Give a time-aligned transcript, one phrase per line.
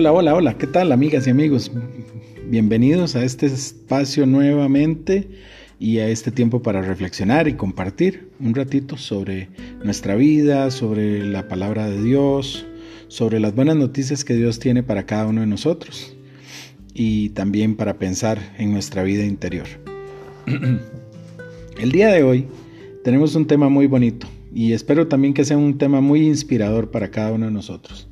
[0.00, 1.72] Hola, hola, hola, ¿qué tal amigas y amigos?
[2.48, 5.28] Bienvenidos a este espacio nuevamente
[5.80, 9.48] y a este tiempo para reflexionar y compartir un ratito sobre
[9.82, 12.64] nuestra vida, sobre la palabra de Dios,
[13.08, 16.16] sobre las buenas noticias que Dios tiene para cada uno de nosotros
[16.94, 19.66] y también para pensar en nuestra vida interior.
[21.80, 22.46] El día de hoy
[23.02, 27.10] tenemos un tema muy bonito y espero también que sea un tema muy inspirador para
[27.10, 28.08] cada uno de nosotros.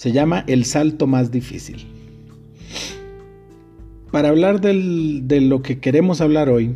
[0.00, 1.86] Se llama El salto más difícil.
[4.10, 6.74] Para hablar de lo que queremos hablar hoy,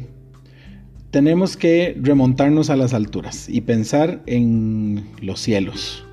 [1.10, 6.04] tenemos que remontarnos a las alturas y pensar en los cielos.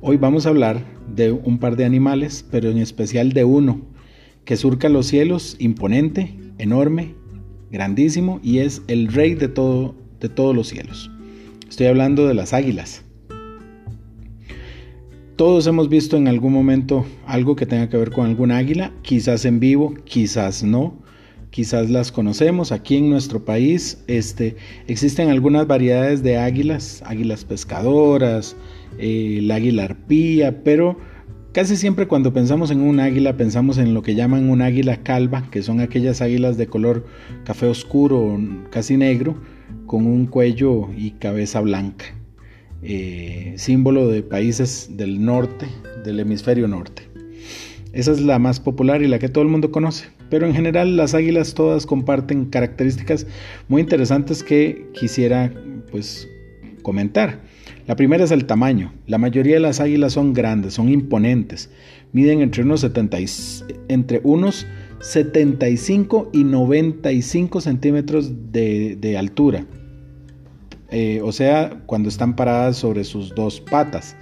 [0.00, 3.80] Hoy vamos a hablar de un par de animales, pero en especial de uno
[4.44, 7.16] que surca los cielos, imponente, enorme,
[7.72, 11.10] grandísimo y es el rey de, todo, de todos los cielos.
[11.68, 13.02] Estoy hablando de las águilas.
[15.38, 19.44] Todos hemos visto en algún momento algo que tenga que ver con alguna águila, quizás
[19.44, 20.98] en vivo, quizás no,
[21.50, 22.72] quizás las conocemos.
[22.72, 24.56] Aquí en nuestro país este,
[24.88, 28.56] existen algunas variedades de águilas, águilas pescadoras,
[28.98, 30.98] eh, el águila arpía, pero
[31.52, 35.48] casi siempre cuando pensamos en un águila pensamos en lo que llaman un águila calva,
[35.52, 37.06] que son aquellas águilas de color
[37.44, 38.36] café oscuro,
[38.72, 39.36] casi negro,
[39.86, 42.06] con un cuello y cabeza blanca,
[42.82, 45.66] eh, símbolo de países del norte,
[46.04, 47.02] del hemisferio norte.
[47.92, 50.96] Esa es la más popular y la que todo el mundo conoce, pero en general
[50.96, 53.26] las águilas todas comparten características
[53.68, 55.52] muy interesantes que quisiera
[55.90, 56.28] pues
[56.82, 57.40] comentar.
[57.86, 58.92] La primera es el tamaño.
[59.06, 61.70] La mayoría de las águilas son grandes, son imponentes.
[62.12, 62.86] Miden entre unos,
[63.88, 64.66] entre unos
[65.00, 69.64] 75 y 95 centímetros de, altura.
[70.90, 74.16] Eh, o sea, cuando están paradas sobre sus dos patas.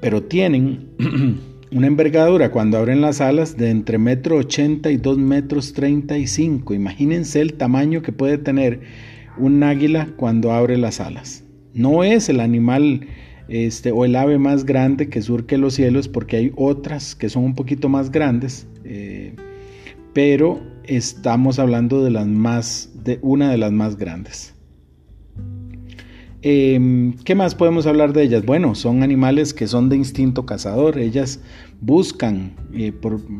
[0.00, 0.88] Pero tienen
[1.70, 6.74] una envergadura cuando abren las alas de entre metro 80 y 2 metros 35.
[6.74, 8.80] Imagínense el tamaño que puede tener
[9.38, 11.44] un águila cuando abre las alas.
[11.74, 13.06] No es el animal
[13.48, 17.44] este, o el ave más grande que surque los cielos, porque hay otras que son
[17.44, 19.34] un poquito más grandes, eh,
[20.12, 24.55] pero estamos hablando de las más, de una de las más grandes.
[26.48, 28.46] Em, ¿Qué más podemos hablar de ellas?
[28.46, 30.96] Bueno, son animales que son de instinto cazador.
[30.96, 31.40] Ellas
[31.80, 32.92] buscan eh,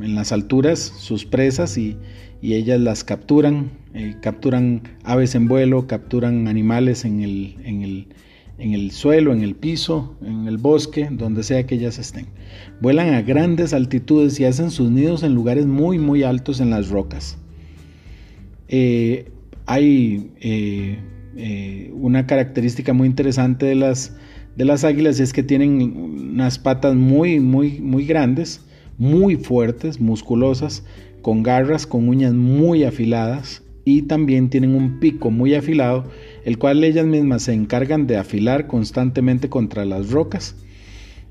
[0.03, 1.97] en las alturas sus presas y,
[2.43, 3.71] ellas las capturan.
[3.95, 10.59] Eh, capturan aves en vuelo, capturan animales en el, suelo, en el piso, en el
[10.59, 12.27] bosque, donde sea que ellas estén.
[12.81, 16.89] Vuelan a grandes altitudes y hacen sus nidos en lugares muy muy altos en las
[16.89, 17.39] rocas.
[18.67, 19.31] Eh,
[19.65, 20.33] hay
[21.37, 24.17] eh, una característica muy interesante de las,
[24.57, 28.61] de las águilas es que tienen unas patas muy muy muy grandes,
[28.99, 30.85] muy fuertes, musculosas,
[31.23, 36.11] con garras, con uñas muy afiladas y también tienen un pico muy afilado
[36.47, 40.55] el cual ellas mismas se encargan de afilar constantemente contra las rocas.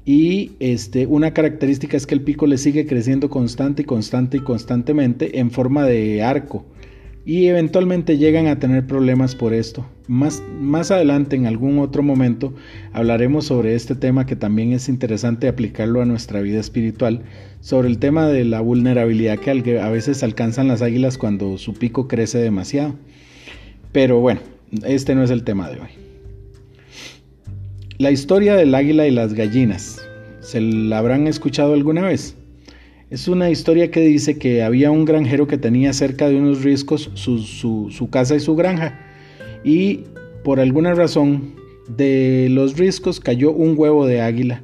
[0.03, 4.41] Y este, una característica es que el pico le sigue creciendo constante y constante y
[4.41, 6.65] constantemente en forma de arco.
[7.25, 9.85] Y eventualmente llegan a tener problemas por esto.
[10.07, 12.53] Más, más adelante, en algún otro momento,
[12.93, 17.23] hablaremos sobre este tema que también es interesante aplicarlo a nuestra vida espiritual,
[17.59, 22.07] sobre el tema de la vulnerabilidad que a veces alcanzan las águilas cuando su pico
[22.07, 22.95] crece demasiado.
[23.91, 24.41] Pero bueno,
[24.85, 25.89] este no es el tema de hoy.
[27.97, 30.05] La historia del águila y las gallinas.
[30.41, 32.35] ¿Se la habrán escuchado alguna vez?
[33.09, 37.09] Es una historia que dice que había un granjero que tenía cerca de unos riscos
[37.13, 38.99] su, su casa y su granja.
[39.65, 40.01] Y
[40.43, 41.55] por alguna razón
[41.89, 44.61] de los riscos cayó un huevo de águila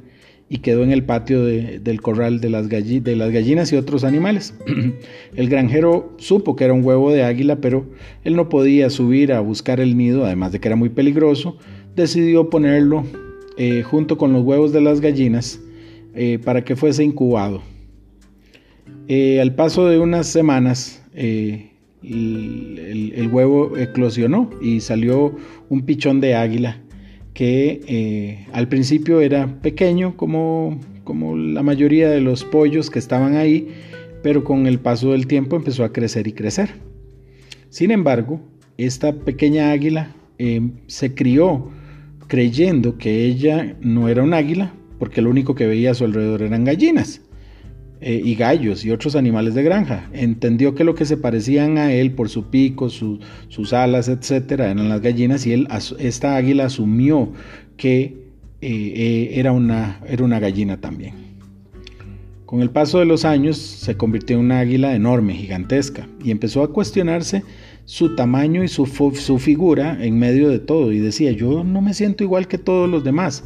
[0.48, 4.54] y quedó en el patio del corral de las, de las gallinas y otros animales.
[5.34, 7.86] el granjero supo que era un huevo de águila, pero
[8.22, 11.56] él no podía subir a buscar el nido, además de que era muy peligroso,
[11.96, 13.04] decidió ponerlo
[13.56, 15.58] eh, junto con los huevos de las gallinas
[16.14, 17.62] eh, para que fuese incubado.
[19.08, 21.02] Eh, al paso de unas semanas,
[22.02, 25.36] el, huevo eclosionó y salió
[25.68, 26.78] un pichón de águila
[27.34, 33.36] que eh, al principio era pequeño como, como la mayoría de los pollos que estaban
[33.36, 33.68] ahí,
[34.22, 36.74] pero con el paso del tiempo empezó a crecer y crecer.
[37.70, 38.40] Sin embargo,
[38.76, 41.70] esta pequeña águila eh, se crió
[42.26, 46.42] creyendo que ella no era un águila, porque lo único que veía a su alrededor
[46.42, 47.21] eran gallinas.
[48.04, 50.10] Eh, y gallos y otros animales de granja.
[50.12, 54.88] Entendió que lo que se parecían a él por su pico, sus alas, etcétera, eran
[54.88, 55.68] las gallinas y él,
[56.00, 57.32] esta águila asumió
[57.76, 58.16] que
[58.60, 61.14] eh, eh, era, una, era una gallina también.
[62.44, 66.64] Con el paso de los años se convirtió en una águila enorme, gigantesca, y empezó
[66.64, 67.44] a cuestionarse
[67.84, 68.84] su tamaño y su,
[69.14, 70.90] su, figura en medio de todo.
[70.90, 73.44] Y decía, yo no me siento igual que todos los demás,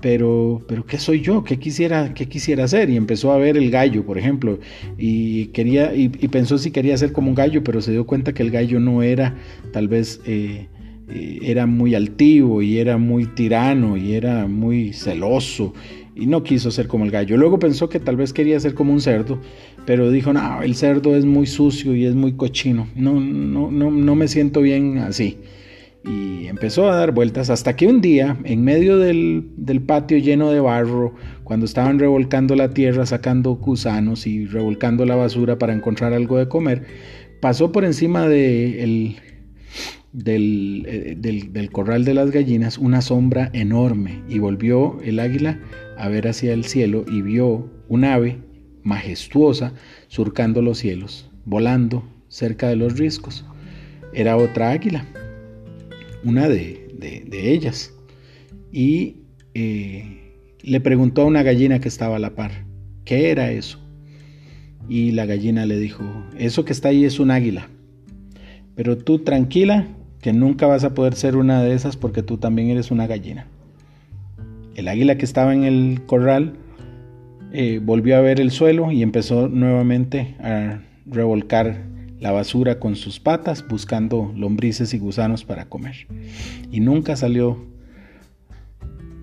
[0.00, 1.44] pero, pero ¿qué soy yo?
[1.44, 2.90] ¿Qué quisiera, qué quisiera hacer?
[2.90, 4.58] Y empezó a ver el gallo, por ejemplo,
[4.98, 8.42] y, quería, y, pensó si quería ser como un gallo, pero se dio cuenta que
[8.42, 9.36] el gallo no era
[9.72, 10.20] tal vez...
[10.26, 10.68] Eh,
[11.12, 15.74] eh, era muy altivo y era muy tirano y era muy celoso
[16.14, 17.36] y no quiso ser como el gallo.
[17.36, 19.40] Luego pensó que tal vez quería ser como un cerdo,
[19.86, 23.90] pero dijo, no, el cerdo es muy sucio y es muy cochino, no, no, no,
[23.90, 25.38] no me siento bien así.
[26.04, 30.50] Y empezó a dar vueltas hasta que un día, en medio del, del patio lleno
[30.50, 31.14] de barro,
[31.44, 36.48] cuando estaban revolcando la tierra, sacando gusanos y revolcando la basura para encontrar algo de
[36.48, 36.86] comer,
[37.40, 39.16] pasó por encima de el,
[40.12, 45.60] eh, del, del, corral de las gallinas una sombra enorme y volvió el águila
[45.96, 48.38] a ver hacia el cielo y vio un ave
[48.82, 49.72] majestuosa
[50.08, 53.44] surcando los cielos, volando cerca de los riscos.
[54.12, 55.06] Era otra águila,
[56.24, 56.88] una de,
[57.32, 57.92] ellas.
[58.72, 59.16] Y
[59.54, 62.64] eh, le preguntó a una gallina que estaba a la par,
[63.04, 63.78] ¿qué era eso?
[64.88, 66.04] Y la gallina le dijo,
[66.38, 67.68] eso que está ahí es un águila.
[68.74, 69.86] Pero tú tranquila,
[70.20, 73.46] que nunca vas a poder ser una de esas porque tú también eres una gallina.
[74.74, 76.54] El águila que estaba en el corral
[77.52, 81.82] eh, volvió a ver el suelo y empezó nuevamente a revolcar
[82.20, 86.06] la basura con sus patas buscando lombrices y gusanos para comer.
[86.70, 87.66] Y nunca salió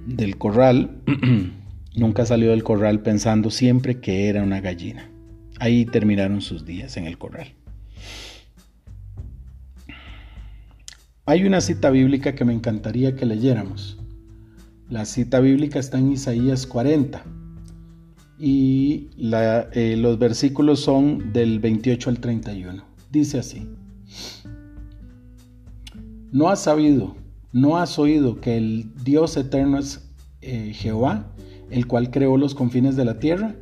[0.07, 0.97] del corral,
[1.95, 5.09] nunca salió del corral pensando siempre que era una gallina.
[5.59, 7.53] Ahí terminaron sus días en el corral.
[11.25, 13.97] Hay una cita bíblica que me encantaría que leyéramos.
[14.89, 17.23] La cita bíblica está en Isaías 40
[18.39, 22.83] y eh, los versículos son del 28 al 31.
[23.11, 23.67] Dice así,
[26.31, 27.15] ¿no has sabido,
[27.51, 30.07] no has oído que el Dios eterno es
[30.41, 31.31] eh, Jehová,
[31.71, 33.55] el cual creó los confines de la tierra?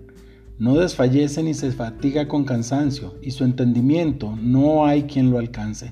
[0.58, 5.92] No desfallece ni se fatiga con cansancio, y su entendimiento no hay quien lo alcance.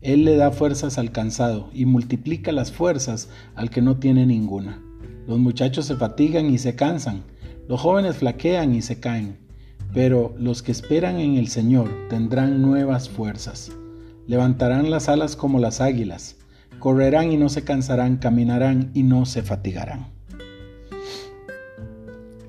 [0.00, 4.82] Él le da fuerzas al cansado y multiplica las fuerzas al que no tiene ninguna.
[5.26, 7.22] Los muchachos se fatigan y se cansan,
[7.70, 9.36] los jóvenes flaquean y se caen,
[9.94, 13.70] pero los que esperan en el Señor tendrán nuevas fuerzas.
[14.26, 16.36] Levantarán las alas como las águilas,
[16.80, 20.08] correrán y no se cansarán, caminarán y no se fatigarán.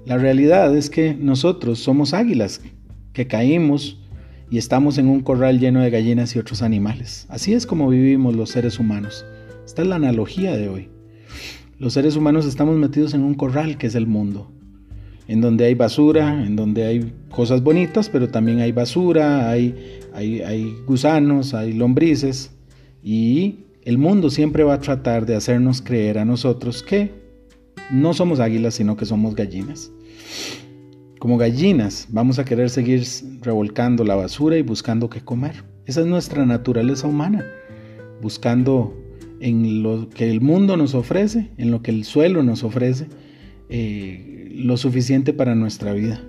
[0.08, 2.60] La realidad es que nosotros somos águilas
[3.14, 4.00] que caímos
[4.50, 7.28] y estamos en un corral lleno de gallinas y otros animales.
[7.30, 9.24] Así es como vivimos los seres humanos.
[9.68, 10.90] Esta es la analogía de hoy.
[11.78, 14.52] Los seres humanos estamos metidos en un corral que es el mundo,
[15.32, 19.74] en donde hay basura, en donde hay cosas bonitas, pero también hay basura, hay,
[20.86, 22.52] gusanos, hay lombrices,
[23.02, 27.12] y el mundo siempre va a tratar de hacernos creer a nosotros que
[27.90, 29.90] no somos águilas, sino que somos gallinas.
[31.18, 33.02] Como gallinas vamos a querer seguir
[33.40, 35.64] revolcando la basura y buscando qué comer.
[35.86, 37.46] Esa es nuestra naturaleza humana,
[38.22, 38.94] buscando
[39.40, 43.08] en lo que el mundo nos ofrece, en lo que el suelo nos ofrece,
[43.72, 46.22] eh, lo suficiente para nuestra vida.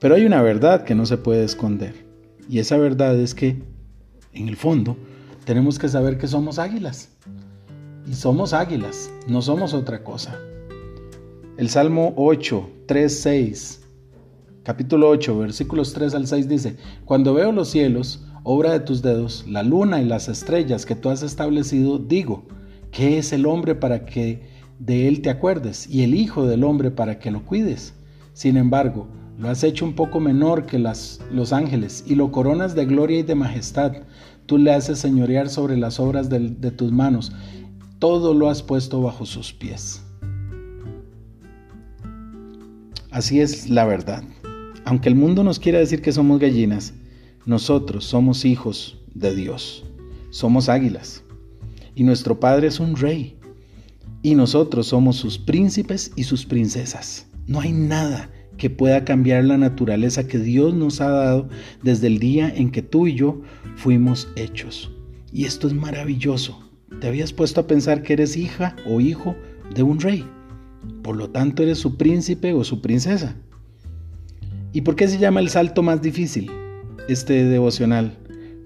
[0.00, 1.94] Pero hay una verdad que no se puede esconder.
[2.48, 3.62] Y esa verdad es que,
[4.34, 4.96] en el fondo,
[5.44, 7.08] tenemos que saber que somos águilas.
[8.06, 10.38] Y somos águilas, no somos otra cosa.
[11.56, 13.82] El Salmo 8, 3, 6
[14.62, 19.44] capítulo 8, versículos 3 al 6 dice, Cuando veo los cielos, obra de tus dedos,
[19.48, 22.44] la luna y las estrellas que tú has establecido, digo,
[22.90, 24.51] ¿qué es el hombre para que
[24.84, 25.88] de él te acuerdes?
[25.88, 27.94] Y el Hijo del hombre para que lo cuides.
[28.32, 29.06] Sin embargo,
[29.38, 33.20] lo has hecho un poco menor que las, los ángeles y lo coronas de gloria
[33.20, 33.92] y de majestad.
[34.46, 37.32] Tú le haces señorear sobre las obras de, de tus manos.
[38.00, 40.02] Todo lo has puesto bajo sus pies.
[43.12, 44.24] Así es la verdad.
[44.84, 46.92] Aunque el mundo nos quiera decir que somos gallinas,
[47.46, 49.84] nosotros somos hijos de Dios.
[50.30, 51.22] Somos águilas.
[51.94, 53.36] Y nuestro Padre es un rey.
[54.22, 57.26] Y nosotros somos sus príncipes y sus princesas.
[57.46, 61.48] No hay nada que pueda cambiar la naturaleza que Dios nos ha dado
[61.82, 63.42] desde el día en que tú y yo
[63.74, 64.92] fuimos hechos.
[65.32, 66.60] Y esto es maravilloso.
[67.00, 69.34] ¿Te habías puesto a pensar que eres hija o hijo
[69.74, 70.24] de un rey?
[71.02, 73.36] Por lo tanto, eres su príncipe o su princesa.
[74.72, 76.50] ¿Y por qué se llama el salto más difícil,
[77.08, 78.18] este devocional?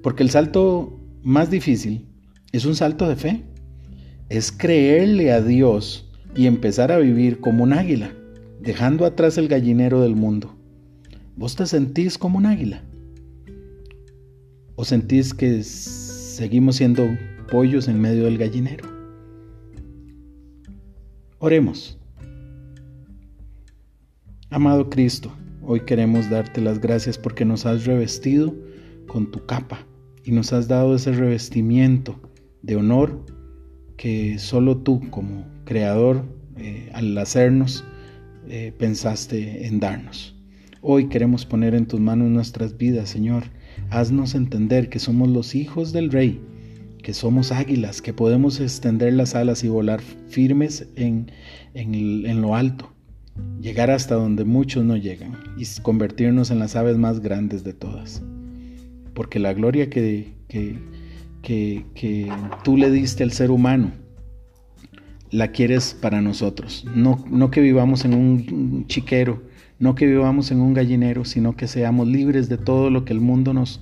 [0.03, 2.07] Porque el salto más difícil
[2.53, 3.45] es un salto de fe.
[4.29, 8.13] Es creerle a Dios y empezar a vivir como un águila,
[8.61, 10.53] dejando atrás el gallinero del mundo.
[11.37, 12.83] ¿Vos te sentís como un águila?
[14.75, 17.07] ¿O sentís que seguimos siendo
[17.53, 18.85] pollos en medio del gallinero?
[21.39, 21.97] Oremos.
[24.51, 28.53] Amado Cristo, hoy queremos darte las gracias porque nos has revestido
[29.07, 29.87] con tu capa
[30.25, 32.19] y nos has dado ese revestimiento
[32.63, 33.36] de honor
[33.97, 36.25] que solo tú como creador
[36.57, 37.85] eh, al hacernos
[38.49, 40.35] eh, pensaste en darnos.
[40.81, 43.45] Hoy queremos poner en tus manos nuestras vidas, Señor.
[43.91, 46.41] Haznos entender que somos los hijos del Rey,
[47.03, 51.31] que somos águilas, que podemos extender las alas y volar firmes en,
[51.75, 52.93] en lo alto,
[53.61, 58.23] llegar hasta donde muchos no llegan y convertirnos en las aves más grandes de todas.
[59.17, 60.35] Porque la gloria que,
[61.47, 62.29] que,
[62.65, 63.93] tú le diste al ser humano,
[65.31, 66.85] la quieres para nosotros.
[66.93, 69.45] No, no que vivamos en un chiquero,
[69.79, 73.21] no que vivamos en un gallinero, sino que seamos libres de todo lo que el
[73.21, 73.81] mundo nos,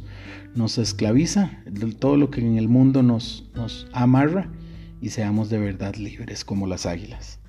[0.54, 4.50] nos esclaviza, de todo lo que en el mundo nos, nos amarra
[5.00, 7.40] y seamos de verdad libres como las águilas.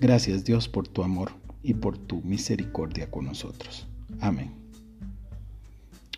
[0.00, 1.32] Gracias Dios por tu amor
[1.64, 3.88] y por tu misericordia con nosotros.
[4.20, 4.61] Amén.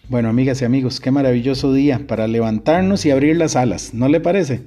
[0.09, 4.21] Bueno, amigas y amigos, qué maravilloso día para levantarnos y abrir las alas, ¿no le
[4.21, 4.63] parece?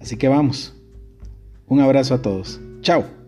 [0.00, 0.74] Así que vamos.
[1.66, 2.60] Un abrazo a todos.
[2.82, 3.21] Chao.